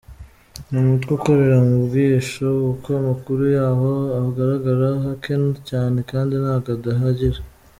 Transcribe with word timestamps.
Ni 0.69 0.77
umutwe 0.83 1.11
ukorera 1.17 1.57
mu 1.67 1.75
bwihisho 1.85 2.45
kuko 2.65 2.89
amakuru 3.01 3.43
yawo 3.57 3.91
agaragara 4.23 4.87
hake 5.03 5.33
cyane 5.69 5.97
kandi 6.09 6.33
nabwo 6.43 6.69
adahagije. 6.77 7.41